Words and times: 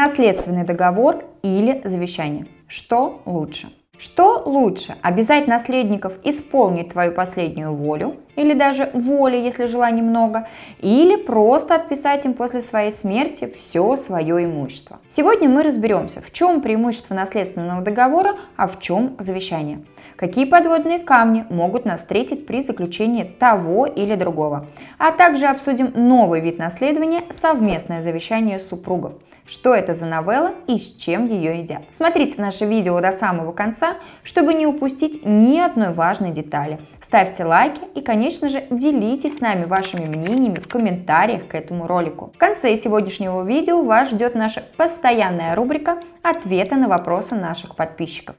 наследственный 0.00 0.64
договор 0.64 1.24
или 1.42 1.82
завещание. 1.84 2.46
Что 2.68 3.20
лучше? 3.26 3.68
Что 3.98 4.42
лучше, 4.46 4.94
обязать 5.02 5.46
наследников 5.46 6.18
исполнить 6.24 6.88
твою 6.92 7.12
последнюю 7.12 7.74
волю, 7.74 8.16
или 8.34 8.54
даже 8.54 8.88
воли, 8.94 9.36
если 9.36 9.66
желаний 9.66 10.00
много, 10.00 10.48
или 10.80 11.16
просто 11.16 11.74
отписать 11.74 12.24
им 12.24 12.32
после 12.32 12.62
своей 12.62 12.92
смерти 12.92 13.52
все 13.54 13.96
свое 13.96 14.42
имущество. 14.46 15.00
Сегодня 15.06 15.50
мы 15.50 15.62
разберемся, 15.62 16.22
в 16.22 16.32
чем 16.32 16.62
преимущество 16.62 17.12
наследственного 17.12 17.82
договора, 17.82 18.36
а 18.56 18.68
в 18.68 18.80
чем 18.80 19.16
завещание. 19.18 19.80
Какие 20.20 20.44
подводные 20.44 20.98
камни 20.98 21.46
могут 21.48 21.86
нас 21.86 22.00
встретить 22.00 22.46
при 22.46 22.60
заключении 22.60 23.24
того 23.24 23.86
или 23.86 24.16
другого. 24.16 24.66
А 24.98 25.12
также 25.12 25.46
обсудим 25.46 25.92
новый 25.94 26.42
вид 26.42 26.58
наследования– 26.58 27.22
совместное 27.30 28.02
завещание 28.02 28.58
супругов– 28.58 29.14
что 29.46 29.74
это 29.74 29.94
за 29.94 30.04
новелла 30.04 30.52
и 30.66 30.78
с 30.78 30.94
чем 30.94 31.26
ее 31.26 31.58
едят. 31.58 31.84
Смотрите 31.94 32.34
наше 32.38 32.66
видео 32.66 33.00
до 33.00 33.12
самого 33.12 33.52
конца, 33.52 33.94
чтобы 34.22 34.52
не 34.52 34.66
упустить 34.66 35.24
ни 35.24 35.58
одной 35.58 35.94
важной 35.94 36.32
детали. 36.32 36.80
Ставьте 37.02 37.46
лайки 37.46 37.80
и, 37.94 38.02
конечно 38.02 38.50
же, 38.50 38.62
делитесь 38.68 39.38
с 39.38 39.40
нами 39.40 39.64
вашими 39.64 40.04
мнениями 40.04 40.60
в 40.60 40.68
комментариях 40.68 41.48
к 41.48 41.54
этому 41.54 41.86
ролику. 41.86 42.30
В 42.34 42.36
конце 42.36 42.76
сегодняшнего 42.76 43.42
видео 43.42 43.82
вас 43.82 44.10
ждет 44.10 44.34
наша 44.34 44.62
постоянная 44.76 45.54
рубрика 45.54 45.98
«Ответы 46.20 46.76
на 46.76 46.88
вопросы 46.88 47.34
наших 47.36 47.74
подписчиков». 47.74 48.36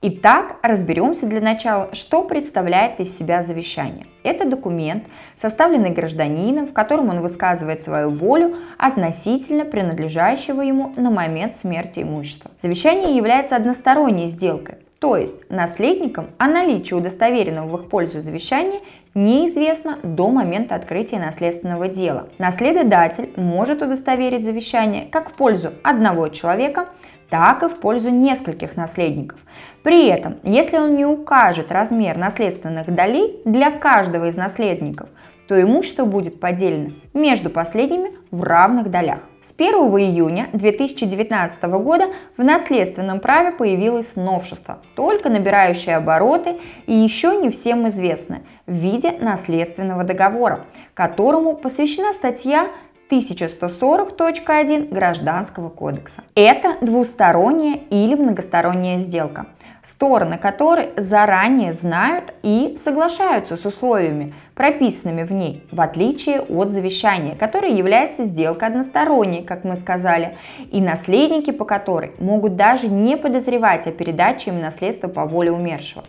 Итак, 0.00 0.58
разберемся 0.62 1.26
для 1.26 1.40
начала, 1.40 1.92
что 1.92 2.22
представляет 2.22 3.00
из 3.00 3.18
себя 3.18 3.42
завещание. 3.42 4.06
Это 4.22 4.48
документ, 4.48 5.02
составленный 5.42 5.90
гражданином, 5.90 6.68
в 6.68 6.72
котором 6.72 7.08
он 7.08 7.20
высказывает 7.20 7.82
свою 7.82 8.10
волю 8.10 8.54
относительно 8.78 9.64
принадлежащего 9.64 10.60
ему 10.60 10.92
на 10.94 11.10
момент 11.10 11.56
смерти 11.56 11.98
имущества. 12.04 12.52
Завещание 12.62 13.16
является 13.16 13.56
односторонней 13.56 14.28
сделкой, 14.28 14.76
то 15.00 15.16
есть 15.16 15.34
наследникам 15.50 16.28
о 16.38 16.46
наличии 16.46 16.94
удостоверенного 16.94 17.66
в 17.66 17.82
их 17.82 17.88
пользу 17.88 18.20
завещания 18.20 18.78
неизвестно 19.14 19.98
до 20.04 20.30
момента 20.30 20.76
открытия 20.76 21.18
наследственного 21.18 21.88
дела. 21.88 22.28
Наследодатель 22.38 23.30
может 23.34 23.82
удостоверить 23.82 24.44
завещание 24.44 25.08
как 25.10 25.30
в 25.30 25.32
пользу 25.32 25.72
одного 25.82 26.28
человека– 26.28 26.86
так 27.30 27.62
и 27.62 27.68
в 27.68 27.76
пользу 27.76 28.10
нескольких 28.10 28.76
наследников. 28.76 29.38
При 29.82 30.06
этом, 30.08 30.36
если 30.42 30.76
он 30.76 30.96
не 30.96 31.06
укажет 31.06 31.72
размер 31.72 32.16
наследственных 32.16 32.94
долей 32.94 33.40
для 33.44 33.70
каждого 33.70 34.28
из 34.28 34.36
наследников, 34.36 35.08
то 35.48 35.60
имущество 35.60 36.04
будет 36.04 36.40
поделено 36.40 36.92
между 37.14 37.48
последними 37.48 38.12
в 38.30 38.42
равных 38.42 38.90
долях. 38.90 39.20
С 39.42 39.52
1 39.56 39.74
июня 39.98 40.48
2019 40.52 41.62
года 41.64 42.08
в 42.36 42.44
наследственном 42.44 43.18
праве 43.18 43.52
появилось 43.52 44.14
новшество, 44.14 44.80
только 44.94 45.30
набирающее 45.30 45.96
обороты 45.96 46.56
и 46.86 46.92
еще 46.92 47.36
не 47.36 47.48
всем 47.48 47.88
известное 47.88 48.42
в 48.66 48.72
виде 48.72 49.12
наследственного 49.12 50.04
договора, 50.04 50.66
которому 50.92 51.56
посвящена 51.56 52.12
статья 52.12 52.68
1140.1 53.10 54.92
Гражданского 54.92 55.70
кодекса. 55.70 56.22
Это 56.34 56.76
двусторонняя 56.82 57.80
или 57.88 58.14
многосторонняя 58.14 58.98
сделка, 58.98 59.46
стороны 59.90 60.38
которой 60.38 60.90
заранее 60.96 61.72
знают 61.72 62.34
и 62.42 62.78
соглашаются 62.82 63.56
с 63.56 63.64
условиями, 63.64 64.34
прописанными 64.54 65.22
в 65.22 65.32
ней, 65.32 65.64
в 65.70 65.80
отличие 65.80 66.40
от 66.40 66.72
завещания, 66.72 67.34
которое 67.34 67.72
является 67.72 68.24
сделкой 68.24 68.68
односторонней, 68.68 69.42
как 69.42 69.64
мы 69.64 69.76
сказали, 69.76 70.36
и 70.70 70.80
наследники 70.80 71.50
по 71.50 71.64
которой 71.64 72.12
могут 72.18 72.56
даже 72.56 72.88
не 72.88 73.16
подозревать 73.16 73.86
о 73.86 73.92
передаче 73.92 74.50
им 74.50 74.60
наследства 74.60 75.08
по 75.08 75.24
воле 75.24 75.52
умершего. 75.52 76.04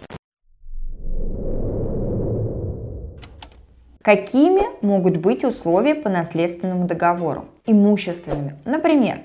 Какими 4.01 4.61
могут 4.81 5.17
быть 5.17 5.43
условия 5.43 5.93
по 5.93 6.09
наследственному 6.09 6.87
договору? 6.87 7.45
Имущественными. 7.65 8.55
Например, 8.65 9.19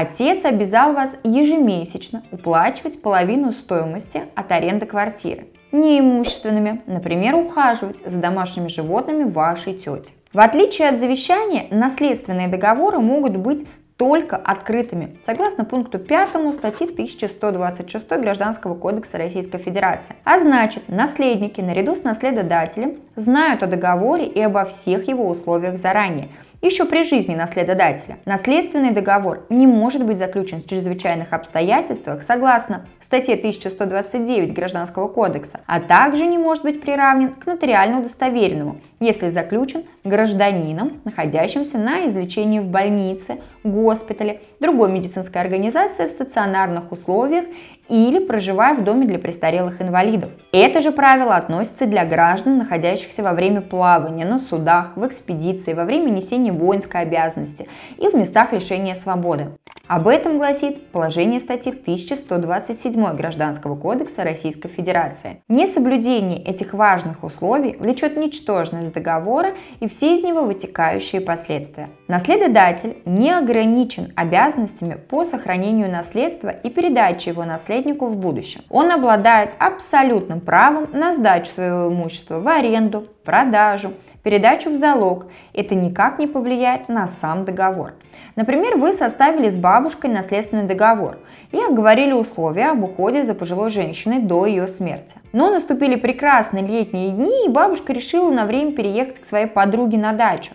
отец 0.00 0.44
обязал 0.44 0.92
вас 0.92 1.10
ежемесячно 1.22 2.22
уплачивать 2.30 3.02
половину 3.02 3.52
стоимости 3.52 4.22
от 4.34 4.50
аренды 4.50 4.86
квартиры. 4.86 5.46
Неимущественными, 5.70 6.82
например, 6.86 7.34
ухаживать 7.34 7.96
за 8.04 8.18
домашними 8.18 8.68
животными 8.68 9.24
вашей 9.24 9.74
тети. 9.74 10.12
В 10.32 10.40
отличие 10.40 10.88
от 10.88 10.98
завещания, 10.98 11.66
наследственные 11.70 12.48
договоры 12.48 12.98
могут 12.98 13.36
быть 13.36 13.66
только 13.96 14.36
открытыми, 14.36 15.18
согласно 15.24 15.64
пункту 15.64 15.98
5 15.98 16.28
статьи 16.54 16.88
1126 16.90 18.08
Гражданского 18.08 18.74
кодекса 18.74 19.18
Российской 19.18 19.58
Федерации. 19.58 20.16
А 20.24 20.38
значит, 20.38 20.88
наследники 20.88 21.60
наряду 21.60 21.94
с 21.94 22.02
наследодателем 22.02 22.96
знают 23.14 23.62
о 23.62 23.66
договоре 23.66 24.26
и 24.26 24.40
обо 24.40 24.64
всех 24.64 25.06
его 25.06 25.28
условиях 25.28 25.76
заранее, 25.78 26.30
еще 26.62 26.84
при 26.84 27.02
жизни 27.02 27.34
наследодателя. 27.34 28.18
Наследственный 28.24 28.92
договор 28.92 29.44
не 29.50 29.66
может 29.66 30.04
быть 30.04 30.18
заключен 30.18 30.60
в 30.60 30.66
чрезвычайных 30.66 31.32
обстоятельствах 31.32 32.22
согласно 32.22 32.86
статье 33.00 33.34
1129 33.34 34.54
Гражданского 34.54 35.08
кодекса, 35.08 35.60
а 35.66 35.80
также 35.80 36.24
не 36.24 36.38
может 36.38 36.62
быть 36.62 36.80
приравнен 36.80 37.34
к 37.34 37.44
нотариально 37.44 37.98
удостоверенному, 37.98 38.78
если 39.00 39.28
заключен 39.28 39.82
гражданином, 40.04 41.00
находящимся 41.04 41.78
на 41.78 42.06
излечении 42.06 42.60
в 42.60 42.66
больнице, 42.66 43.38
госпитале, 43.64 44.40
другой 44.60 44.90
медицинской 44.90 45.42
организации 45.42 46.06
в 46.06 46.10
стационарных 46.10 46.90
условиях 46.90 47.44
или 47.92 48.20
проживая 48.20 48.74
в 48.74 48.84
доме 48.84 49.06
для 49.06 49.18
престарелых 49.18 49.82
инвалидов. 49.82 50.30
Это 50.50 50.80
же 50.80 50.92
правило 50.92 51.36
относится 51.36 51.84
для 51.84 52.06
граждан, 52.06 52.56
находящихся 52.56 53.22
во 53.22 53.34
время 53.34 53.60
плавания, 53.60 54.24
на 54.24 54.38
судах, 54.38 54.96
в 54.96 55.06
экспедиции, 55.06 55.74
во 55.74 55.84
время 55.84 56.08
несения 56.08 56.52
воинской 56.52 57.02
обязанности 57.02 57.68
и 57.98 58.08
в 58.08 58.14
местах 58.14 58.54
лишения 58.54 58.94
свободы. 58.94 59.48
Об 59.92 60.08
этом 60.08 60.38
гласит 60.38 60.86
положение 60.86 61.38
статьи 61.38 61.70
1127 61.70 63.14
Гражданского 63.14 63.76
кодекса 63.76 64.24
Российской 64.24 64.70
Федерации. 64.70 65.42
Несоблюдение 65.48 66.42
этих 66.42 66.72
важных 66.72 67.22
условий 67.22 67.76
влечет 67.78 68.16
ничтожность 68.16 68.94
договора 68.94 69.50
и 69.80 69.88
все 69.88 70.16
из 70.16 70.24
него 70.24 70.44
вытекающие 70.44 71.20
последствия. 71.20 71.90
Наследодатель 72.08 73.02
не 73.04 73.32
ограничен 73.32 74.14
обязанностями 74.16 74.94
по 74.94 75.26
сохранению 75.26 75.90
наследства 75.90 76.48
и 76.48 76.70
передаче 76.70 77.28
его 77.28 77.44
наследнику 77.44 78.06
в 78.06 78.16
будущем. 78.16 78.62
Он 78.70 78.90
обладает 78.92 79.50
абсолютным 79.58 80.40
правом 80.40 80.88
на 80.94 81.12
сдачу 81.12 81.52
своего 81.52 81.88
имущества 81.88 82.40
в 82.40 82.48
аренду, 82.48 83.08
продажу, 83.26 83.92
передачу 84.22 84.70
в 84.70 84.76
залог. 84.76 85.26
Это 85.52 85.74
никак 85.74 86.18
не 86.18 86.26
повлияет 86.26 86.88
на 86.88 87.06
сам 87.06 87.44
договор. 87.44 87.94
Например, 88.34 88.76
вы 88.76 88.94
составили 88.94 89.50
с 89.50 89.56
бабушкой 89.56 90.10
наследственный 90.10 90.66
договор 90.66 91.18
и 91.50 91.58
оговорили 91.58 92.12
условия 92.12 92.70
об 92.70 92.82
уходе 92.82 93.24
за 93.24 93.34
пожилой 93.34 93.70
женщиной 93.70 94.20
до 94.20 94.46
ее 94.46 94.68
смерти. 94.68 95.16
Но 95.32 95.50
наступили 95.50 95.96
прекрасные 95.96 96.66
летние 96.66 97.10
дни, 97.10 97.46
и 97.46 97.50
бабушка 97.50 97.92
решила 97.92 98.30
на 98.30 98.46
время 98.46 98.72
переехать 98.72 99.20
к 99.20 99.26
своей 99.26 99.46
подруге 99.46 99.98
на 99.98 100.12
дачу 100.12 100.52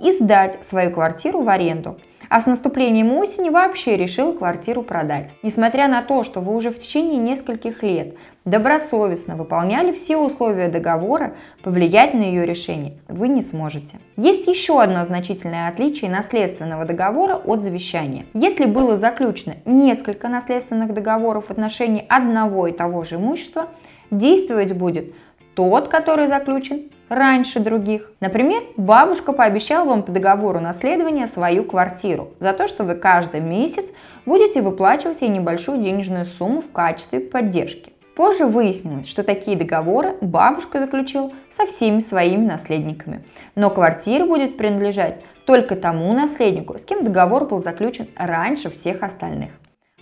и 0.00 0.12
сдать 0.12 0.64
свою 0.64 0.90
квартиру 0.90 1.42
в 1.42 1.48
аренду 1.48 1.98
а 2.28 2.40
с 2.40 2.46
наступлением 2.46 3.12
осени 3.16 3.48
вообще 3.48 3.96
решил 3.96 4.32
квартиру 4.32 4.82
продать. 4.82 5.30
Несмотря 5.42 5.88
на 5.88 6.02
то, 6.02 6.24
что 6.24 6.40
вы 6.40 6.54
уже 6.54 6.70
в 6.70 6.78
течение 6.78 7.16
нескольких 7.16 7.82
лет 7.82 8.16
добросовестно 8.48 9.36
выполняли 9.36 9.92
все 9.92 10.16
условия 10.16 10.68
договора, 10.68 11.34
повлиять 11.62 12.14
на 12.14 12.22
ее 12.22 12.46
решение 12.46 12.98
вы 13.08 13.28
не 13.28 13.42
сможете. 13.42 13.96
Есть 14.16 14.46
еще 14.46 14.80
одно 14.80 15.04
значительное 15.04 15.68
отличие 15.68 16.10
наследственного 16.10 16.84
договора 16.84 17.34
от 17.36 17.62
завещания. 17.62 18.26
Если 18.34 18.64
было 18.64 18.96
заключено 18.96 19.56
несколько 19.64 20.28
наследственных 20.28 20.94
договоров 20.94 21.46
в 21.46 21.50
отношении 21.50 22.04
одного 22.08 22.66
и 22.66 22.72
того 22.72 23.04
же 23.04 23.16
имущества, 23.16 23.68
действовать 24.10 24.72
будет 24.72 25.14
тот, 25.54 25.88
который 25.88 26.28
заключен 26.28 26.90
раньше 27.08 27.60
других. 27.60 28.12
Например, 28.20 28.62
бабушка 28.76 29.32
пообещала 29.32 29.88
вам 29.88 30.02
по 30.02 30.12
договору 30.12 30.60
наследования 30.60 31.26
свою 31.26 31.64
квартиру 31.64 32.30
за 32.38 32.52
то, 32.52 32.68
что 32.68 32.84
вы 32.84 32.94
каждый 32.94 33.40
месяц 33.40 33.84
будете 34.24 34.62
выплачивать 34.62 35.22
ей 35.22 35.28
небольшую 35.28 35.82
денежную 35.82 36.26
сумму 36.26 36.60
в 36.60 36.70
качестве 36.70 37.20
поддержки. 37.20 37.92
Позже 38.18 38.46
выяснилось, 38.46 39.06
что 39.06 39.22
такие 39.22 39.56
договоры 39.56 40.16
бабушка 40.20 40.80
заключила 40.80 41.30
со 41.56 41.66
всеми 41.66 42.00
своими 42.00 42.44
наследниками. 42.44 43.24
Но 43.54 43.70
квартира 43.70 44.26
будет 44.26 44.56
принадлежать 44.56 45.20
только 45.46 45.76
тому 45.76 46.12
наследнику, 46.12 46.76
с 46.76 46.82
кем 46.82 47.04
договор 47.04 47.46
был 47.46 47.62
заключен 47.62 48.08
раньше 48.16 48.70
всех 48.70 49.04
остальных. 49.04 49.50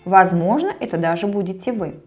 Возможно, 0.07 0.73
это 0.81 0.97
даже 0.97 1.27
будете 1.27 1.73
вы. 1.73 2.01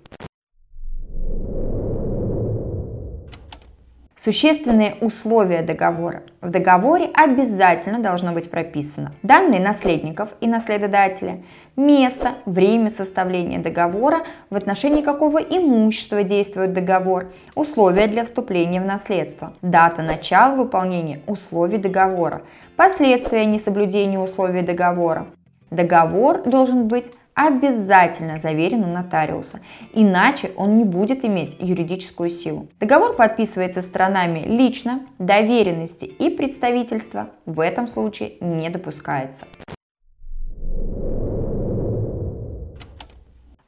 Существенные 4.21 4.95
условия 4.99 5.61
договора. 5.61 6.23
В 6.41 6.49
договоре 6.49 7.09
обязательно 7.13 7.99
должно 7.99 8.33
быть 8.33 8.51
прописано 8.51 9.13
данные 9.23 9.61
наследников 9.61 10.27
и 10.41 10.47
наследодателя, 10.47 11.37
место, 11.77 12.33
время 12.45 12.89
составления 12.89 13.59
договора, 13.59 14.25
в 14.49 14.57
отношении 14.57 15.01
какого 15.01 15.37
имущества 15.37 16.23
действует 16.23 16.73
договор, 16.73 17.31
условия 17.55 18.07
для 18.07 18.25
вступления 18.25 18.81
в 18.81 18.85
наследство, 18.85 19.53
дата 19.61 20.01
начала 20.01 20.53
выполнения 20.53 21.21
условий 21.25 21.77
договора, 21.77 22.41
последствия 22.75 23.45
несоблюдения 23.45 24.19
условий 24.19 24.63
договора. 24.63 25.27
Договор 25.71 26.43
должен 26.43 26.89
быть 26.89 27.05
обязательно 27.47 28.37
заверен 28.37 28.83
у 28.83 28.87
нотариуса, 28.87 29.61
иначе 29.93 30.51
он 30.57 30.77
не 30.77 30.83
будет 30.83 31.23
иметь 31.23 31.55
юридическую 31.59 32.29
силу. 32.29 32.67
Договор 32.81 33.15
подписывается 33.15 33.81
сторонами 33.81 34.39
лично, 34.39 35.01
доверенности 35.19 36.03
и 36.03 36.29
представительства 36.29 37.29
в 37.45 37.61
этом 37.61 37.87
случае 37.87 38.33
не 38.41 38.69
допускается. 38.69 39.45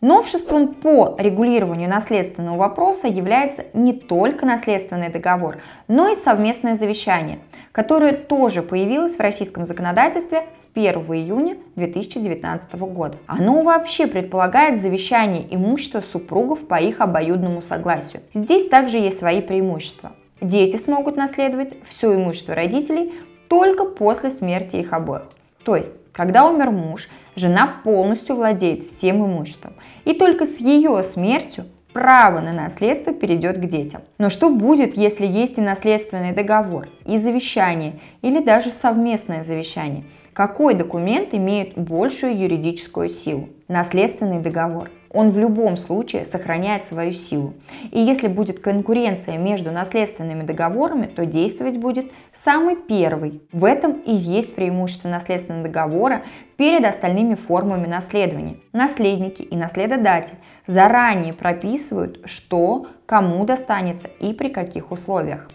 Новшеством 0.02 0.74
по 0.74 1.16
регулированию 1.20 1.88
наследственного 1.88 2.58
вопроса 2.58 3.08
является 3.08 3.66
не 3.74 3.94
только 3.94 4.46
наследственный 4.46 5.10
договор, 5.10 5.60
но 5.88 6.10
и 6.10 6.18
совместное 6.18 6.76
завещание– 6.76 7.40
которое 7.72 8.14
тоже 8.14 8.62
появилось 8.62 9.16
в 9.16 9.20
российском 9.20 9.66
законодательстве 9.66 10.44
с 10.56 10.68
1 10.74 10.94
июня 10.94 11.58
2019 11.76 12.74
года. 12.74 13.18
Оно 13.28 13.62
вообще 13.64 14.08
предполагает 14.08 14.82
завещание 14.82 15.48
имущества 15.50 16.02
супругов 16.02 16.68
по 16.68 16.76
их 16.76 17.02
обоюдному 17.02 17.62
согласию. 17.62 18.22
Здесь 18.34 18.68
также 18.70 18.98
есть 18.98 19.20
свои 19.20 19.42
преимущества. 19.42 20.12
Дети 20.42 20.78
смогут 20.78 21.18
наследовать 21.18 21.76
все 21.88 22.16
имущество 22.16 22.56
родителей 22.56 23.14
только 23.48 23.86
после 23.86 24.32
смерти 24.32 24.78
их 24.78 24.94
обоих. 24.94 25.24
То 25.64 25.76
есть, 25.76 25.92
когда 26.12 26.50
умер 26.50 26.72
муж, 26.72 27.08
жена 27.36 27.70
полностью 27.84 28.36
владеет 28.36 28.90
всем 28.90 29.24
имуществом. 29.26 29.74
И 30.04 30.14
только 30.14 30.46
с 30.46 30.58
ее 30.58 31.04
смертью 31.04 31.66
право 31.94 32.40
на 32.40 32.54
наследство 32.54 33.14
перейдет 33.14 33.58
к 33.58 33.66
детям. 33.66 34.02
Но 34.18 34.30
что 34.30 34.50
будет, 34.50 34.98
если 34.98 35.26
есть 35.26 35.58
и 35.58 35.62
наследственный 35.62 36.34
договор, 36.34 36.88
и 37.06 37.18
завещание, 37.18 38.00
или 38.22 38.40
даже 38.40 38.72
совместное 38.72 39.44
завещание? 39.44 40.04
Какой 40.34 40.76
документ 40.76 41.34
имеет 41.34 41.78
большую 41.78 42.40
юридическую 42.40 43.10
силу? 43.10 43.50
Наследственный 43.68 44.40
договор. 44.40 44.90
Он 45.14 45.32
в 45.32 45.38
любом 45.38 45.76
случае 45.76 46.24
сохраняет 46.24 46.86
свою 46.86 47.12
силу. 47.12 47.54
И 47.92 48.00
если 48.00 48.30
будет 48.30 48.62
конкуренция 48.62 49.38
между 49.38 49.70
наследственными 49.72 50.44
договорами, 50.44 51.08
то 51.08 51.26
действовать 51.26 51.78
будет 51.78 52.14
самый 52.46 52.78
первый. 52.78 53.42
В 53.52 53.66
этом 53.66 53.92
и 53.92 54.14
есть 54.14 54.56
преимущество 54.56 55.10
наследственного 55.10 55.66
договора 55.66 56.22
перед 56.56 56.86
остальными 56.86 57.36
формами 57.36 57.88
наследования. 57.88 58.56
Наследники 58.72 59.42
и 59.42 59.56
наследодатель 59.58 60.36
заранее 60.72 61.34
прописывают, 61.34 62.22
что 62.26 62.88
кому 63.06 63.46
достанется 63.46 64.08
и 64.20 64.34
при 64.34 64.48
каких 64.50 64.92
условиях. 64.92 65.48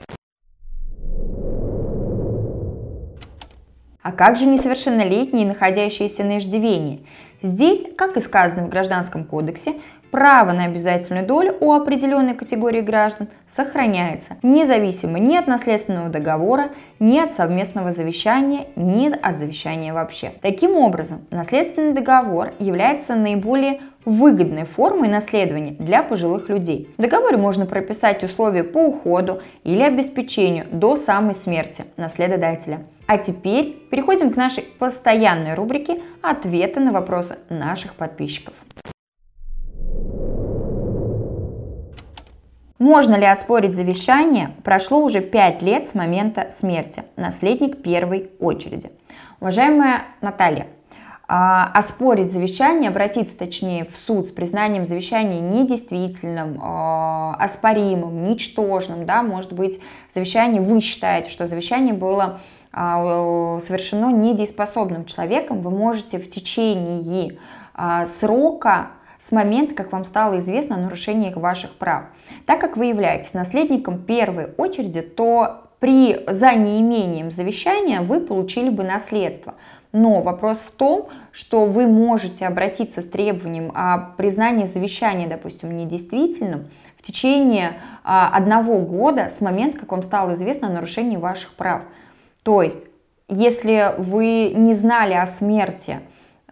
А 4.03 4.13
как 4.13 4.37
же 4.37 4.47
несовершеннолетние, 4.47 5.47
находящиеся 5.47 6.23
на 6.23 6.39
иждивении? 6.39 7.07
Здесь, 7.43 7.85
как 7.97 8.17
и 8.17 8.21
сказано 8.21 8.67
в 8.67 8.69
Гражданском 8.69 9.25
кодексе, 9.25 9.75
право 10.11 10.53
на 10.53 10.65
обязательную 10.65 11.27
долю 11.27 11.57
у 11.61 11.73
определенной 11.73 12.35
категории 12.35 12.81
граждан 12.81 13.29
сохраняется, 13.55 14.37
независимо 14.43 15.19
ни 15.19 15.37
от 15.37 15.47
наследственного 15.47 16.09
договора, 16.09 16.71
ни 17.01 17.19
от 17.19 17.33
совместного 17.33 17.93
завещания, 17.93 18.67
ни 18.77 19.11
от 19.11 19.39
завещания 19.39 19.93
вообще. 19.93 20.33
Таким 20.41 20.77
образом, 20.77 21.27
наследственный 21.31 21.93
договор 21.93 22.53
является 22.59 23.15
наиболее 23.15 23.81
выгодной 24.07 24.65
формой 24.65 25.09
наследования 25.11 25.73
для 25.73 26.03
пожилых 26.03 26.49
людей. 26.49 26.89
В 26.97 27.03
договоре 27.03 27.37
можно 27.37 27.67
прописать 27.67 28.25
условия 28.25 28.65
по 28.65 28.79
уходу 28.87 29.43
или 29.65 29.83
обеспечению 29.83 30.65
до 30.71 30.97
самой 30.97 31.35
смерти 31.35 31.85
наследодателя. 31.99 32.87
А 33.07 33.19
теперь 33.19 33.77
переходим 33.91 34.33
к 34.33 34.37
нашей 34.37 34.63
постоянной 34.63 35.55
рубрике 35.55 36.01
«Ответы 36.23 36.81
на 36.81 36.93
вопросы 36.93 37.37
наших 37.51 37.95
подписчиков». 37.95 38.55
Можно 42.79 43.15
ли 43.17 43.25
оспорить 43.25 43.75
завещание? 43.75 44.51
Прошло 44.63 45.03
уже 45.03 45.21
5 45.21 45.63
лет 45.63 45.89
с 45.89 45.95
момента 45.95 46.51
смерти. 46.51 47.05
Наследник 47.17 47.83
первой 47.83 48.31
очереди. 48.39 48.91
Уважаемая 49.41 50.03
Наталья, 50.21 50.67
оспорить 51.29 52.31
завещание, 52.31 52.89
обратиться 52.89 53.37
точнее 53.37 53.85
в 53.85 53.97
суд 53.97 54.29
с 54.29 54.31
признанием 54.31 54.87
завещания 54.87 55.41
недействительным, 55.41 56.61
а, 56.63 57.35
оспоримым, 57.41 58.25
ничтожным, 58.29 59.07
да, 59.07 59.23
может 59.23 59.53
быть, 59.53 59.81
завещание, 60.15 60.63
вы 60.63 60.81
считаете, 60.81 61.31
что 61.31 61.49
завещание 61.49 61.95
было 61.95 62.39
а, 62.73 63.59
совершено 63.67 64.13
недееспособным 64.13 65.05
человеком, 65.05 65.63
вы 65.63 65.71
можете 65.71 66.19
в 66.19 66.31
течение 66.31 67.39
срока 68.21 68.93
с 69.27 69.33
момента, 69.33 69.75
как 69.75 69.93
вам 69.93 70.05
стало 70.05 70.39
известно 70.39 70.77
о 70.77 70.79
нарушениях 70.79 71.37
ваших 71.37 71.77
прав. 71.77 72.05
Так 72.47 72.61
как 72.61 72.77
вы 72.77 72.87
являетесь 72.87 73.35
наследником 73.35 73.99
первой 73.99 74.55
очереди, 74.57 75.01
то 75.01 75.65
при 75.81 76.25
за 76.29 76.55
неимением 76.55 77.31
завещания 77.31 78.01
вы 78.01 78.21
получили 78.21 78.71
бы 78.71 78.85
наследство. 78.85 79.55
Но 79.99 80.21
вопрос 80.21 80.59
в 80.59 80.73
том, 80.73 81.09
что 81.33 81.65
вы 81.65 81.87
можете 81.87 82.47
обратиться 82.47 83.01
с 83.01 83.07
требованием 83.07 83.73
о 83.75 84.13
признании 84.19 84.67
завещания, 84.67 85.27
допустим, 85.27 85.75
недействительным 85.75 86.67
в 86.99 87.03
течение 87.03 87.81
а, 88.05 88.29
одного 88.29 88.81
года 88.81 89.31
с 89.35 89.41
момента, 89.41 89.79
как 89.79 89.93
вам 89.93 90.03
стало 90.03 90.35
известно 90.35 90.69
о 90.69 90.73
нарушении 90.73 91.17
ваших 91.17 91.55
прав. 91.55 91.81
То 92.43 92.61
есть, 92.61 92.77
если 93.31 93.95
вы 93.97 94.53
не 94.55 94.75
знали 94.75 95.15
о 95.15 95.27
смерти 95.27 96.01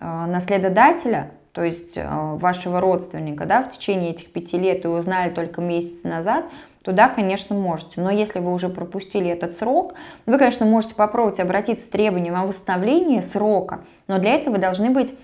а, 0.00 0.26
наследодателя, 0.26 1.32
то 1.52 1.62
есть 1.62 1.98
а, 1.98 2.36
вашего 2.36 2.80
родственника, 2.80 3.44
да, 3.44 3.62
в 3.62 3.70
течение 3.72 4.12
этих 4.12 4.32
пяти 4.32 4.56
лет 4.56 4.86
и 4.86 4.88
узнали 4.88 5.28
только 5.28 5.60
месяц 5.60 6.02
назад, 6.02 6.46
то 6.84 6.92
да, 6.92 7.08
конечно, 7.08 7.56
можете. 7.56 7.98
Но 8.00 8.10
если 8.10 8.40
вы 8.40 8.52
уже 8.52 8.68
пропустили 8.68 9.28
этот 9.28 9.56
срок, 9.56 9.94
вы, 10.26 10.36
конечно, 10.36 10.66
можете 10.66 10.94
попробовать 10.94 11.40
обратиться 11.40 11.86
с 11.86 11.88
требованием 11.88 12.36
о 12.36 12.44
восстановлении 12.44 13.22
срока, 13.22 13.80
но 14.06 14.18
для 14.18 14.34
этого 14.34 14.58
должны 14.58 14.90
быть 14.90 15.14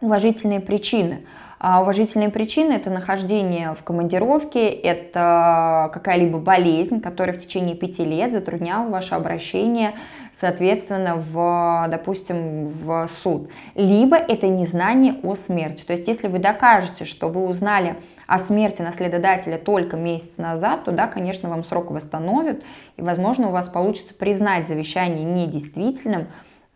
уважительные 0.00 0.60
причины. 0.60 1.26
А 1.62 1.82
уважительные 1.82 2.30
причины– 2.30 2.72
это 2.74 2.88
нахождение 2.88 3.74
в 3.74 3.84
командировке, 3.84 4.70
это 4.70 5.90
какая-либо 5.92 6.38
болезнь, 6.38 7.02
которая 7.02 7.36
в 7.36 7.38
течение 7.38 7.76
пяти 7.76 8.02
лет 8.02 8.32
затрудняла 8.32 8.88
ваше 8.88 9.14
обращение, 9.14 9.92
соответственно, 10.32 11.16
в, 11.16 11.86
допустим, 11.90 12.68
в 12.68 13.10
суд. 13.22 13.50
Либо 13.74 14.16
это 14.16 14.48
незнание 14.48 15.16
о 15.22 15.34
смерти. 15.34 15.84
То 15.84 15.92
есть, 15.92 16.08
если 16.08 16.28
вы 16.28 16.38
докажете, 16.38 17.04
что 17.04 17.28
вы 17.28 17.46
узнали 17.46 17.96
о 18.26 18.38
смерти 18.38 18.80
наследодателя 18.80 19.58
только 19.58 19.98
месяц 19.98 20.38
назад, 20.38 20.84
то 20.84 20.92
да, 20.92 21.08
конечно, 21.08 21.50
вам 21.50 21.62
срок 21.62 21.90
восстановят, 21.90 22.62
и, 22.96 23.02
возможно, 23.02 23.48
у 23.48 23.50
вас 23.50 23.68
получится 23.68 24.14
признать 24.14 24.66
завещание 24.66 25.24
недействительным 25.26 26.28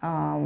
а, 0.03 0.37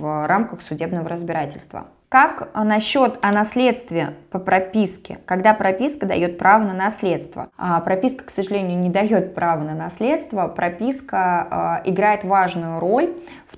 в 0.00 0.26
рамках 0.26 0.62
судебного 0.62 1.08
разбирательства. 1.08 1.86
Как 2.14 2.50
насчет 2.54 3.18
о 3.22 3.32
наследстве 3.32 4.14
по 4.30 4.38
прописке, 4.38 5.18
когда 5.26 5.52
прописка 5.52 6.06
дает 6.06 6.38
право 6.38 6.62
на 6.62 6.72
наследство? 6.72 7.50
А 7.58 7.80
прописка, 7.80 8.22
к 8.22 8.30
сожалению, 8.30 8.78
не 8.78 8.88
дает 8.88 9.34
право 9.34 9.64
на 9.64 9.74
наследство. 9.74 10.46
Прописка 10.46 11.18
а, 11.50 11.82
играет 11.84 12.22
важную 12.22 12.78
роль 12.78 13.14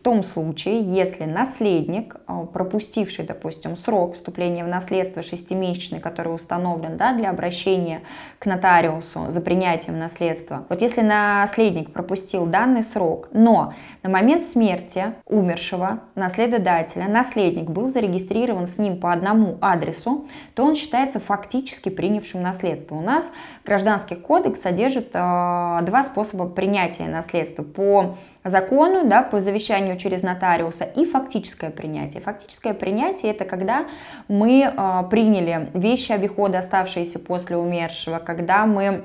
том 0.06 0.22
случае, 0.22 0.82
если 0.82 1.24
наследник, 1.24 2.14
а, 2.28 2.44
пропустивший, 2.44 3.24
допустим, 3.24 3.76
срок 3.76 4.14
вступления 4.14 4.64
в 4.64 4.68
наследство 4.68 5.20
шестимесячный, 5.20 5.98
который 5.98 6.32
установлен 6.32 6.96
да, 6.96 7.12
для 7.12 7.28
обращения 7.28 8.02
к 8.38 8.46
нотариусу 8.46 9.24
за 9.30 9.40
принятием 9.40 9.98
наследства, 9.98 10.64
вот 10.68 10.80
если 10.80 11.00
наследник 11.00 11.92
пропустил 11.92 12.46
данный 12.46 12.84
срок, 12.84 13.30
но 13.32 13.74
на 14.04 14.10
момент 14.10 14.46
смерти 14.46 15.06
умершего 15.24 15.98
наследодателя 16.14 17.08
наследник 17.08 17.68
был 17.68 17.88
зарегистрирован 17.88 18.68
с 18.68 18.78
ним 18.78 19.00
по 19.00 19.12
одному 19.12 19.58
адресу, 19.60 20.28
то 20.54 20.64
он 20.64 20.76
считается 20.76 21.18
фактически 21.18 21.88
принявшим 21.88 22.42
наследство. 22.42 22.94
У 22.94 23.00
нас 23.00 23.28
гражданский 23.64 24.14
кодекс 24.14 24.60
содержит 24.60 25.08
э, 25.14 25.78
два 25.82 26.04
способа 26.04 26.48
принятия 26.48 27.08
наследства 27.08 27.64
по 27.64 28.16
закону, 28.50 29.06
да, 29.08 29.22
по 29.22 29.40
завещанию 29.40 29.96
через 29.96 30.22
нотариуса 30.22 30.84
и 30.84 31.04
фактическое 31.04 31.70
принятие. 31.70 32.22
Фактическое 32.22 32.74
принятие 32.74 33.32
это 33.32 33.44
когда 33.44 33.86
мы 34.28 34.62
э, 34.62 35.02
приняли 35.10 35.68
вещи 35.74 36.12
обихода, 36.12 36.58
оставшиеся 36.58 37.18
после 37.18 37.56
умершего, 37.56 38.18
когда 38.18 38.66
мы 38.66 39.04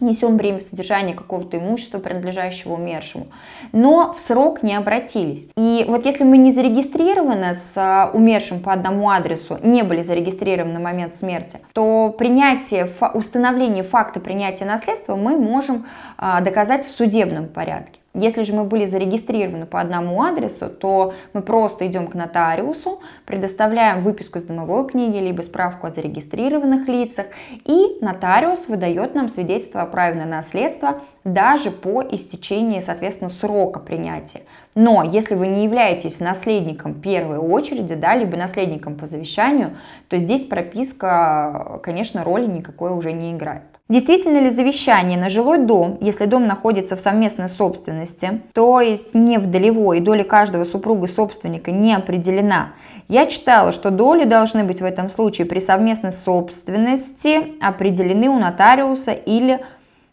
несем 0.00 0.36
бремя 0.36 0.60
содержания 0.60 1.14
какого-то 1.14 1.58
имущества, 1.58 1.98
принадлежащего 1.98 2.74
умершему, 2.74 3.26
но 3.72 4.12
в 4.12 4.20
срок 4.20 4.62
не 4.62 4.74
обратились. 4.74 5.46
И 5.56 5.84
вот 5.86 6.04
если 6.04 6.24
мы 6.24 6.38
не 6.38 6.52
зарегистрированы 6.52 7.54
с 7.54 7.72
а, 7.76 8.10
умершим 8.12 8.60
по 8.60 8.72
одному 8.72 9.10
адресу, 9.10 9.58
не 9.62 9.82
были 9.82 10.02
зарегистрированы 10.02 10.74
на 10.74 10.80
момент 10.80 11.16
смерти, 11.16 11.58
то 11.72 12.14
принятие, 12.16 12.88
установление 13.14 13.84
факта 13.84 14.20
принятия 14.20 14.64
наследства 14.64 15.16
мы 15.16 15.36
можем 15.36 15.86
а, 16.16 16.40
доказать 16.40 16.84
в 16.84 16.90
судебном 16.90 17.48
порядке. 17.48 18.00
Если 18.16 18.44
же 18.44 18.54
мы 18.54 18.62
были 18.62 18.86
зарегистрированы 18.86 19.66
по 19.66 19.80
одному 19.80 20.22
адресу, 20.22 20.70
то 20.70 21.14
мы 21.32 21.42
просто 21.42 21.88
идем 21.88 22.06
к 22.06 22.14
нотариусу, 22.14 23.00
предоставляем 23.26 24.02
выписку 24.02 24.38
из 24.38 24.44
домовой 24.44 24.86
книги, 24.86 25.16
либо 25.16 25.42
справку 25.42 25.88
о 25.88 25.90
зарегистрированных 25.90 26.86
лицах, 26.86 27.26
и 27.64 27.98
нотариус 28.00 28.68
выдает 28.68 29.16
нам 29.16 29.28
свидетельство 29.28 29.82
о 29.82 29.86
праве 29.86 30.20
на 30.20 30.26
наследство 30.26 31.02
даже 31.24 31.72
по 31.72 32.02
истечении, 32.02 32.78
соответственно, 32.78 33.30
срока 33.30 33.80
принятия. 33.80 34.42
Но 34.76 35.02
если 35.02 35.34
вы 35.34 35.48
не 35.48 35.64
являетесь 35.64 36.20
наследником 36.20 36.94
первой 36.94 37.38
очереди, 37.38 37.96
да, 37.96 38.14
либо 38.14 38.36
наследником 38.36 38.96
по 38.96 39.06
завещанию, 39.06 39.76
то 40.06 40.18
здесь 40.18 40.44
прописка, 40.44 41.80
конечно, 41.82 42.22
роли 42.22 42.46
никакой 42.46 42.92
уже 42.92 43.12
не 43.12 43.32
играет. 43.32 43.73
Действительно 43.90 44.38
ли 44.38 44.48
завещание 44.48 45.18
на 45.18 45.28
жилой 45.28 45.58
дом, 45.58 45.98
если 46.00 46.24
дом 46.24 46.46
находится 46.46 46.96
в 46.96 47.00
совместной 47.00 47.50
собственности, 47.50 48.40
то 48.54 48.80
есть 48.80 49.12
не 49.12 49.36
в 49.36 49.50
долевой, 49.50 49.98
и 49.98 50.00
доля 50.00 50.24
каждого 50.24 50.64
супруга 50.64 51.06
собственника 51.06 51.70
не 51.70 51.92
определена? 51.92 52.72
Я 53.08 53.26
читала, 53.26 53.72
что 53.72 53.90
доли 53.90 54.24
должны 54.24 54.64
быть 54.64 54.80
в 54.80 54.84
этом 54.84 55.10
случае 55.10 55.46
при 55.46 55.60
совместной 55.60 56.12
собственности 56.12 57.62
определены 57.62 58.30
у 58.30 58.38
нотариуса 58.38 59.12
или 59.12 59.60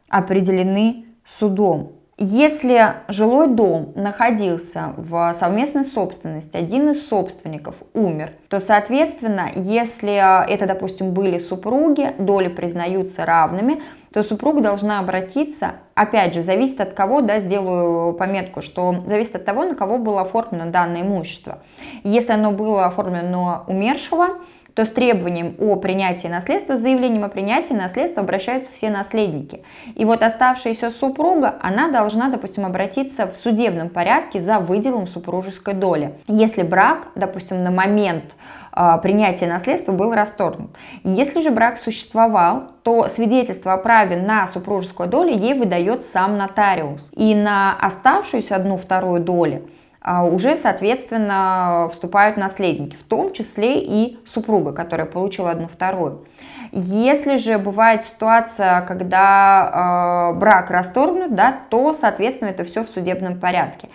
определены 0.09 1.05
судом. 1.39 1.93
Если 2.23 2.79
жилой 3.07 3.47
дом 3.47 3.93
находился 3.95 4.93
в 4.95 5.33
совместной 5.33 5.83
собственности, 5.83 6.55
один 6.55 6.91
из 6.91 7.07
собственников 7.07 7.73
умер, 7.95 8.33
то, 8.47 8.59
соответственно, 8.59 9.49
если 9.55 10.47
это, 10.47 10.67
допустим, 10.67 11.13
были 11.13 11.39
супруги, 11.39 12.13
доли 12.19 12.49
признаются 12.49 13.25
равными, 13.25 13.81
то 14.13 14.21
супруга 14.21 14.61
должна 14.61 14.99
обратиться, 14.99 15.77
опять 15.95 16.35
же, 16.35 16.43
зависит 16.43 16.79
от 16.79 16.93
кого, 16.93 17.21
да, 17.21 17.39
сделаю 17.39 18.13
пометку, 18.13 18.61
что 18.61 19.03
зависит 19.07 19.37
от 19.37 19.45
того, 19.45 19.63
на 19.63 19.73
кого 19.73 19.97
было 19.97 20.21
оформлено 20.21 20.69
данное 20.69 21.01
имущество. 21.01 21.63
Если 22.03 22.33
оно 22.33 22.51
было 22.51 22.85
оформлено 22.85 23.63
умершего, 23.67 24.27
то 24.73 24.85
с 24.85 24.89
требованием 24.89 25.55
о 25.59 25.75
принятии 25.75 26.27
наследства, 26.27 26.77
с 26.77 26.81
заявлением 26.81 27.23
о 27.23 27.29
принятии 27.29 27.73
наследства 27.73 28.23
обращаются 28.23 28.71
все 28.71 28.89
наследники. 28.89 29.63
И 29.95 30.05
вот 30.05 30.21
оставшаяся 30.21 30.89
супруга, 30.91 31.55
она 31.61 31.89
должна, 31.89 32.29
допустим, 32.29 32.65
обратиться 32.65 33.27
в 33.27 33.35
судебном 33.35 33.89
порядке 33.89 34.39
за 34.39 34.59
выделом 34.59 35.07
супружеской 35.07 35.73
доли. 35.73 36.13
Если 36.27 36.63
брак, 36.63 37.07
допустим, 37.15 37.63
на 37.63 37.71
момент 37.71 38.35
э, 38.75 38.99
принятия 39.03 39.47
наследства 39.47 39.91
был 39.91 40.13
расторгнут. 40.13 40.71
Если 41.03 41.41
же 41.41 41.49
брак 41.51 41.77
существовал, 41.77 42.71
то 42.83 43.07
свидетельство 43.09 43.73
о 43.73 43.77
праве 43.77 44.17
на 44.17 44.47
супружескую 44.47 45.09
долю 45.09 45.31
ей 45.31 45.53
выдает 45.53 46.05
сам 46.05 46.37
нотариус. 46.37 47.11
И 47.15 47.35
на 47.35 47.75
оставшуюся 47.79 48.55
одну 48.55 48.77
вторую 48.77 49.21
долю 49.21 49.63
а, 49.63 49.80
уже, 50.03 50.55
соответственно, 50.55 51.89
вступают 51.91 52.37
наследники, 52.37 52.95
в 52.95 53.03
том 53.03 53.33
числе 53.33 53.79
и 53.79 54.17
супруга, 54.25 54.73
которая 54.73 55.05
получила 55.05 55.51
одну 55.51 55.67
вторую. 55.67 56.25
Если 56.71 57.35
же 57.35 57.57
бывает 57.57 58.05
ситуация, 58.05 58.81
когда 58.81 60.31
э, 60.33 60.39
брак 60.39 60.71
расторгнут, 60.71 61.35
да, 61.35 61.59
то, 61.69 61.93
соответственно, 61.93 62.47
это 62.49 62.63
все 62.63 62.85
в 62.85 62.89
судебном 62.89 63.39
порядке. 63.39 63.89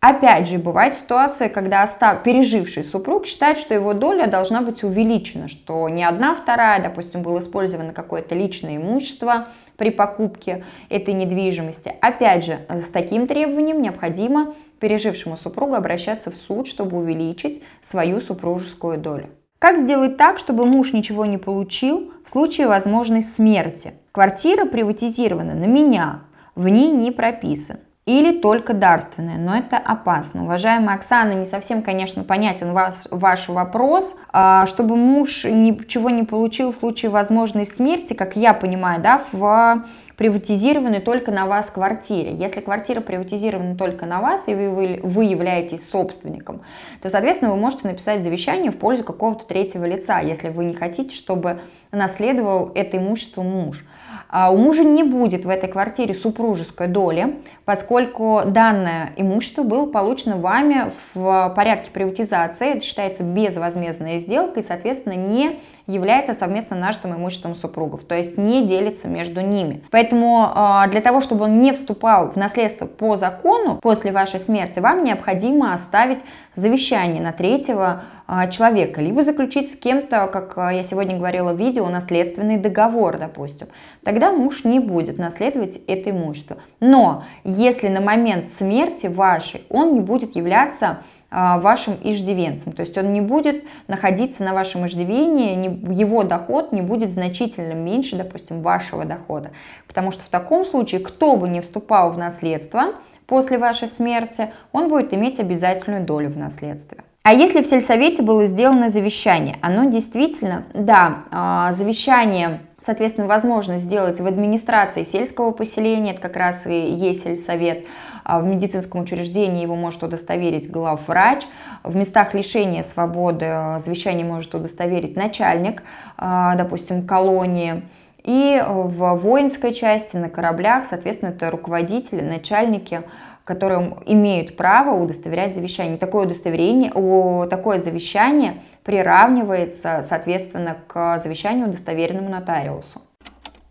Опять 0.00 0.48
же, 0.48 0.58
бывает 0.58 0.96
ситуация, 0.96 1.48
когда 1.48 1.82
остав... 1.82 2.22
переживший 2.22 2.84
супруг 2.84 3.26
считает, 3.26 3.58
что 3.58 3.74
его 3.74 3.92
доля 3.92 4.26
должна 4.26 4.62
быть 4.62 4.82
увеличена, 4.82 5.48
что 5.48 5.88
не 5.88 6.04
одна 6.04 6.34
вторая, 6.34 6.82
допустим, 6.82 7.22
было 7.22 7.40
использовано 7.40 7.92
какое-то 7.92 8.34
личное 8.34 8.76
имущество 8.76 9.48
при 9.76 9.90
покупке 9.90 10.64
этой 10.90 11.12
недвижимости. 11.14 11.94
Опять 12.00 12.44
же, 12.44 12.60
с 12.68 12.90
таким 12.90 13.26
требованием 13.26 13.80
необходимо 13.80 14.54
пережившему 14.80 15.36
супругу 15.36 15.74
обращаться 15.74 16.30
в 16.30 16.36
суд, 16.36 16.66
чтобы 16.66 16.98
увеличить 16.98 17.62
свою 17.82 18.20
супружескую 18.20 18.98
долю. 18.98 19.30
Как 19.58 19.78
сделать 19.78 20.16
так, 20.16 20.38
чтобы 20.38 20.66
муж 20.66 20.92
ничего 20.92 21.26
не 21.26 21.36
получил 21.36 22.12
в 22.24 22.30
случае 22.30 22.66
возможной 22.66 23.22
смерти? 23.22 23.92
Квартира 24.10 24.64
приватизирована 24.64 25.54
на 25.54 25.66
меня, 25.66 26.22
в 26.54 26.66
ней 26.68 26.90
не 26.90 27.10
прописан 27.10 27.80
или 28.18 28.40
только 28.40 28.74
дарственное, 28.74 29.38
но 29.38 29.56
это 29.56 29.76
опасно. 29.76 30.44
Уважаемая 30.44 30.96
Оксана, 30.96 31.32
не 31.32 31.44
совсем, 31.44 31.82
конечно, 31.82 32.24
понятен 32.24 32.72
ваш, 32.72 32.94
ваш 33.10 33.48
вопрос. 33.48 34.16
А, 34.32 34.66
чтобы 34.66 34.96
муж 34.96 35.44
ничего 35.44 36.10
не 36.10 36.24
получил 36.24 36.72
в 36.72 36.76
случае 36.76 37.10
возможной 37.10 37.66
смерти, 37.66 38.12
как 38.14 38.36
я 38.36 38.54
понимаю, 38.54 39.00
да, 39.00 39.22
в 39.32 39.84
приватизированной 40.16 41.00
только 41.00 41.30
на 41.32 41.46
вас 41.46 41.70
квартире. 41.70 42.34
Если 42.34 42.60
квартира 42.60 43.00
приватизирована 43.00 43.74
только 43.74 44.04
на 44.04 44.20
вас, 44.20 44.48
и 44.48 44.54
вы, 44.54 44.70
вы, 44.70 45.00
вы 45.02 45.24
являетесь 45.24 45.88
собственником, 45.88 46.60
то, 47.00 47.08
соответственно, 47.08 47.52
вы 47.52 47.56
можете 47.56 47.88
написать 47.88 48.22
завещание 48.22 48.70
в 48.70 48.76
пользу 48.76 49.02
какого-то 49.02 49.46
третьего 49.46 49.86
лица, 49.86 50.20
если 50.20 50.50
вы 50.50 50.66
не 50.66 50.74
хотите, 50.74 51.16
чтобы 51.16 51.60
наследовал 51.90 52.70
это 52.74 52.98
имущество 52.98 53.42
муж. 53.42 53.84
А 54.28 54.52
у 54.52 54.56
мужа 54.58 54.84
не 54.84 55.02
будет 55.02 55.44
в 55.44 55.48
этой 55.48 55.68
квартире 55.68 56.14
супружеской 56.14 56.86
доли, 56.86 57.38
поскольку 57.70 58.42
данное 58.46 59.12
имущество 59.14 59.62
было 59.62 59.86
получено 59.86 60.38
вами 60.38 60.90
в 61.14 61.52
порядке 61.54 61.92
приватизации, 61.92 62.70
это 62.70 62.84
считается 62.84 63.22
безвозмездная 63.22 64.18
сделка 64.18 64.58
и, 64.58 64.64
соответственно, 64.64 65.12
не 65.12 65.60
является 65.86 66.34
совместно 66.34 66.74
нажитым 66.74 67.14
имуществом 67.14 67.54
супругов, 67.54 68.02
то 68.06 68.16
есть 68.16 68.36
не 68.36 68.66
делится 68.66 69.06
между 69.06 69.40
ними. 69.40 69.84
Поэтому 69.92 70.50
а, 70.52 70.88
для 70.88 71.00
того, 71.00 71.20
чтобы 71.20 71.44
он 71.44 71.60
не 71.60 71.72
вступал 71.72 72.32
в 72.32 72.36
наследство 72.36 72.86
по 72.86 73.14
закону 73.14 73.76
после 73.76 74.10
вашей 74.10 74.40
смерти, 74.40 74.80
вам 74.80 75.04
необходимо 75.04 75.72
оставить 75.72 76.24
завещание 76.56 77.22
на 77.22 77.32
третьего 77.32 78.02
а, 78.26 78.46
человека, 78.46 79.00
либо 79.00 79.22
заключить 79.22 79.72
с 79.72 79.76
кем-то, 79.76 80.28
как 80.28 80.56
а, 80.56 80.72
я 80.72 80.84
сегодня 80.84 81.16
говорила 81.16 81.52
в 81.52 81.58
видео, 81.58 81.88
наследственный 81.88 82.58
договор, 82.58 83.18
допустим. 83.18 83.66
Тогда 84.04 84.30
муж 84.30 84.62
не 84.62 84.78
будет 84.78 85.18
наследовать 85.18 85.80
это 85.88 86.10
имущество. 86.10 86.58
Но 86.78 87.24
если 87.60 87.88
на 87.88 88.00
момент 88.00 88.50
смерти 88.52 89.06
вашей 89.06 89.62
он 89.68 89.94
не 89.94 90.00
будет 90.00 90.34
являться 90.36 91.02
а, 91.30 91.58
вашим 91.58 91.96
иждивенцем. 92.02 92.72
То 92.72 92.80
есть 92.80 92.96
он 92.98 93.12
не 93.12 93.20
будет 93.20 93.62
находиться 93.86 94.42
на 94.42 94.52
вашем 94.52 94.86
иждивении, 94.86 95.92
его 95.92 96.24
доход 96.24 96.72
не 96.72 96.82
будет 96.82 97.12
значительно 97.12 97.74
меньше, 97.74 98.16
допустим, 98.16 98.62
вашего 98.62 99.04
дохода. 99.04 99.50
Потому 99.86 100.10
что 100.10 100.24
в 100.24 100.28
таком 100.28 100.64
случае, 100.64 101.00
кто 101.00 101.36
бы 101.36 101.48
не 101.48 101.60
вступал 101.60 102.10
в 102.10 102.18
наследство 102.18 102.94
после 103.26 103.58
вашей 103.58 103.88
смерти, 103.88 104.50
он 104.72 104.88
будет 104.88 105.14
иметь 105.14 105.38
обязательную 105.38 106.04
долю 106.04 106.30
в 106.30 106.36
наследстве. 106.36 107.04
А 107.22 107.34
если 107.34 107.62
в 107.62 107.66
сельсовете 107.66 108.22
было 108.22 108.46
сделано 108.46 108.88
завещание? 108.88 109.58
Оно 109.60 109.90
действительно, 109.90 110.64
да, 110.72 111.24
а, 111.30 111.72
завещание, 111.74 112.60
соответственно, 112.84 113.26
возможно 113.26 113.78
сделать 113.78 114.20
в 114.20 114.26
администрации 114.26 115.04
сельского 115.04 115.50
поселения, 115.50 116.12
это 116.12 116.20
как 116.20 116.36
раз 116.36 116.66
и 116.66 116.90
есть 116.90 117.24
сельсовет, 117.24 117.86
а 118.24 118.40
в 118.40 118.46
медицинском 118.46 119.02
учреждении 119.02 119.62
его 119.62 119.76
может 119.76 120.02
удостоверить 120.02 120.70
главврач, 120.70 121.42
в 121.82 121.96
местах 121.96 122.34
лишения 122.34 122.82
свободы 122.82 123.46
а, 123.46 123.78
завещание 123.80 124.26
может 124.26 124.54
удостоверить 124.54 125.16
начальник, 125.16 125.82
допустим, 126.18 127.06
колонии, 127.06 127.82
и 128.22 128.62
в 128.66 129.14
воинской 129.14 129.72
части, 129.72 130.16
на 130.16 130.28
кораблях, 130.28 130.84
соответственно, 130.88 131.30
это 131.30 131.50
руководители, 131.50 132.20
начальники, 132.20 133.02
которые 133.50 133.96
имеют 134.06 134.56
право 134.56 134.94
удостоверять 134.94 135.56
завещание. 135.56 135.98
Такое 135.98 136.26
удостоверение, 136.26 136.92
о, 136.94 137.46
такое 137.46 137.80
завещание 137.80 138.60
приравнивается, 138.84 140.06
соответственно, 140.08 140.76
к 140.86 141.18
завещанию 141.18 141.66
удостоверенному 141.66 142.28
нотариусу. 142.28 143.02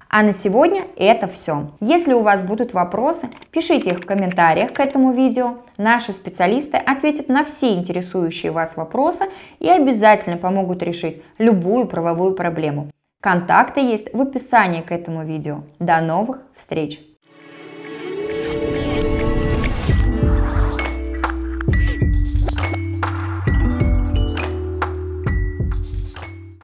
А 0.09 0.21
на 0.21 0.33
сегодня 0.33 0.83
это 0.97 1.29
все. 1.29 1.69
Если 1.79 2.11
у 2.11 2.23
вас 2.23 2.43
будут 2.43 2.73
вопросы, 2.73 3.29
пишите 3.51 3.91
их 3.91 3.99
в 3.99 4.05
комментариях 4.05 4.73
к 4.73 4.81
этому 4.81 5.13
видео. 5.13 5.59
Наши 5.77 6.11
специалисты 6.11 6.75
ответят 6.75 7.29
на 7.29 7.45
все 7.45 7.73
интересующие 7.73 8.51
вас 8.51 8.75
вопросы 8.75 9.27
и 9.59 9.69
обязательно 9.69 10.35
помогут 10.35 10.83
решить 10.83 11.23
любую 11.37 11.87
правовую 11.87 12.33
проблему. 12.33 12.89
Контакты 13.21 13.79
есть 13.79 14.13
в 14.13 14.19
описании 14.19 14.81
к 14.81 14.91
этому 14.91 15.23
видео. 15.23 15.61
До 15.79 16.01
новых 16.01 16.39
встреч! 16.57 17.08